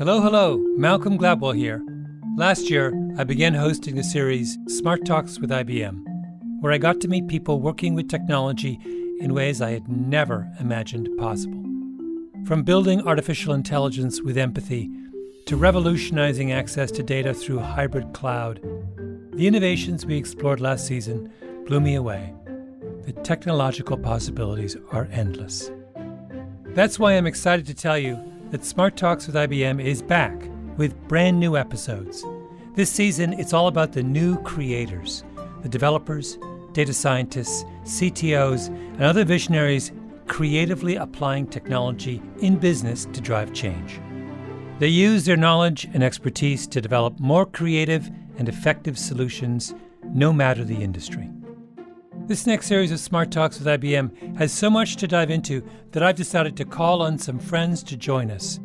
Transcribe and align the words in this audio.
Hello, 0.00 0.22
hello, 0.22 0.56
Malcolm 0.78 1.18
Gladwell 1.18 1.54
here. 1.54 1.84
Last 2.34 2.70
year, 2.70 2.90
I 3.18 3.24
began 3.24 3.52
hosting 3.52 3.96
the 3.96 4.02
series 4.02 4.56
Smart 4.66 5.04
Talks 5.04 5.38
with 5.38 5.50
IBM, 5.50 6.02
where 6.60 6.72
I 6.72 6.78
got 6.78 7.02
to 7.02 7.08
meet 7.08 7.28
people 7.28 7.60
working 7.60 7.92
with 7.92 8.08
technology 8.08 8.80
in 9.20 9.34
ways 9.34 9.60
I 9.60 9.72
had 9.72 9.88
never 9.88 10.50
imagined 10.58 11.10
possible. 11.18 11.62
From 12.46 12.62
building 12.62 13.06
artificial 13.06 13.52
intelligence 13.52 14.22
with 14.22 14.38
empathy 14.38 14.88
to 15.44 15.58
revolutionizing 15.58 16.50
access 16.50 16.90
to 16.92 17.02
data 17.02 17.34
through 17.34 17.58
hybrid 17.58 18.14
cloud, 18.14 18.62
the 19.34 19.46
innovations 19.46 20.06
we 20.06 20.16
explored 20.16 20.62
last 20.62 20.86
season 20.86 21.30
blew 21.66 21.78
me 21.78 21.94
away. 21.94 22.32
The 23.02 23.12
technological 23.22 23.98
possibilities 23.98 24.78
are 24.92 25.08
endless. 25.12 25.70
That's 26.68 26.98
why 26.98 27.18
I'm 27.18 27.26
excited 27.26 27.66
to 27.66 27.74
tell 27.74 27.98
you 27.98 28.18
that 28.50 28.64
Smart 28.64 28.96
Talks 28.96 29.26
with 29.26 29.36
IBM 29.36 29.82
is 29.84 30.02
back 30.02 30.34
with 30.76 30.96
brand 31.06 31.38
new 31.38 31.56
episodes. 31.56 32.24
This 32.74 32.90
season, 32.90 33.32
it's 33.34 33.52
all 33.52 33.68
about 33.68 33.92
the 33.92 34.02
new 34.02 34.38
creators, 34.42 35.22
the 35.62 35.68
developers, 35.68 36.36
data 36.72 36.92
scientists, 36.92 37.64
CTOs, 37.84 38.68
and 38.68 39.02
other 39.02 39.24
visionaries 39.24 39.92
creatively 40.26 40.96
applying 40.96 41.46
technology 41.46 42.22
in 42.40 42.56
business 42.56 43.04
to 43.12 43.20
drive 43.20 43.52
change. 43.52 44.00
They 44.80 44.88
use 44.88 45.24
their 45.24 45.36
knowledge 45.36 45.88
and 45.92 46.02
expertise 46.02 46.66
to 46.68 46.80
develop 46.80 47.20
more 47.20 47.46
creative 47.46 48.10
and 48.36 48.48
effective 48.48 48.98
solutions, 48.98 49.74
no 50.04 50.32
matter 50.32 50.64
the 50.64 50.82
industry. 50.82 51.28
This 52.30 52.46
next 52.46 52.68
series 52.68 52.92
of 52.92 53.00
Smart 53.00 53.32
Talks 53.32 53.58
with 53.58 53.66
IBM 53.66 54.38
has 54.38 54.52
so 54.52 54.70
much 54.70 54.94
to 54.98 55.08
dive 55.08 55.32
into 55.32 55.68
that 55.90 56.04
I've 56.04 56.14
decided 56.14 56.56
to 56.58 56.64
call 56.64 57.02
on 57.02 57.18
some 57.18 57.40
friends 57.40 57.82
to 57.82 57.96
join 57.96 58.30
us. 58.30 58.60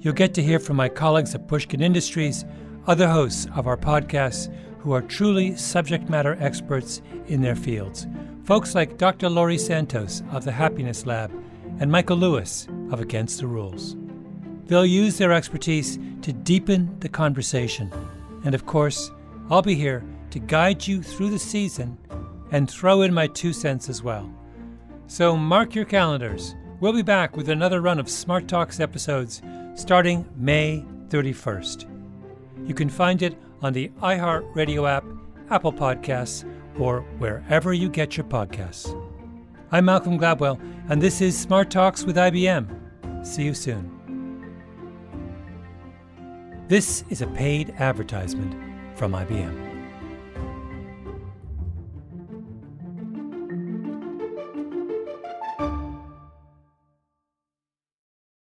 You'll 0.00 0.14
get 0.14 0.34
to 0.34 0.42
hear 0.42 0.58
from 0.58 0.78
my 0.78 0.88
colleagues 0.88 1.32
at 1.32 1.46
Pushkin 1.46 1.80
Industries, 1.80 2.44
other 2.88 3.06
hosts 3.06 3.46
of 3.54 3.68
our 3.68 3.76
podcasts 3.76 4.52
who 4.80 4.90
are 4.90 5.00
truly 5.00 5.54
subject 5.54 6.10
matter 6.10 6.36
experts 6.40 7.00
in 7.28 7.40
their 7.40 7.54
fields. 7.54 8.08
Folks 8.42 8.74
like 8.74 8.98
Dr. 8.98 9.28
Laurie 9.28 9.58
Santos 9.58 10.24
of 10.32 10.44
the 10.44 10.50
Happiness 10.50 11.06
Lab 11.06 11.30
and 11.78 11.92
Michael 11.92 12.16
Lewis 12.16 12.66
of 12.90 13.00
Against 13.00 13.38
the 13.38 13.46
Rules. 13.46 13.94
They'll 14.64 14.84
use 14.84 15.18
their 15.18 15.30
expertise 15.30 16.00
to 16.22 16.32
deepen 16.32 16.96
the 16.98 17.08
conversation. 17.08 17.92
And 18.44 18.56
of 18.56 18.66
course, 18.66 19.12
I'll 19.50 19.62
be 19.62 19.76
here 19.76 20.02
to 20.30 20.40
guide 20.40 20.84
you 20.84 21.00
through 21.00 21.30
the 21.30 21.38
season 21.38 21.96
and 22.50 22.70
throw 22.70 23.02
in 23.02 23.12
my 23.12 23.26
two 23.26 23.52
cents 23.52 23.88
as 23.88 24.02
well. 24.02 24.32
So 25.06 25.36
mark 25.36 25.74
your 25.74 25.84
calendars. 25.84 26.54
We'll 26.80 26.92
be 26.92 27.02
back 27.02 27.36
with 27.36 27.48
another 27.48 27.80
run 27.80 27.98
of 27.98 28.08
Smart 28.08 28.46
Talks 28.46 28.80
episodes 28.80 29.42
starting 29.74 30.28
May 30.36 30.84
31st. 31.08 31.86
You 32.66 32.74
can 32.74 32.88
find 32.88 33.22
it 33.22 33.36
on 33.62 33.72
the 33.72 33.88
iHeartRadio 34.00 34.88
app, 34.88 35.04
Apple 35.50 35.72
Podcasts, 35.72 36.48
or 36.78 37.00
wherever 37.18 37.72
you 37.72 37.88
get 37.88 38.16
your 38.16 38.26
podcasts. 38.26 38.94
I'm 39.72 39.84
Malcolm 39.84 40.18
Gladwell, 40.18 40.60
and 40.88 41.02
this 41.02 41.20
is 41.20 41.38
Smart 41.38 41.70
Talks 41.70 42.04
with 42.04 42.16
IBM. 42.16 43.26
See 43.26 43.44
you 43.44 43.54
soon. 43.54 43.94
This 46.68 47.02
is 47.08 47.22
a 47.22 47.26
paid 47.26 47.74
advertisement 47.78 48.54
from 48.96 49.12
IBM. 49.12 49.67